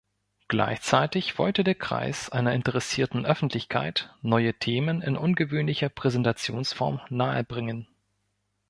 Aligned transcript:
Gleichzeitig 0.47 1.37
wollte 1.37 1.63
der 1.63 1.75
Kreis 1.75 2.27
einer 2.29 2.53
interessierten 2.55 3.23
Öffentlichkeit 3.23 4.11
neue 4.23 4.55
Themen 4.55 5.03
in 5.03 5.15
ungewöhnlicher 5.15 5.89
Präsentationsform 5.89 7.01
nahebringen. 7.11 7.87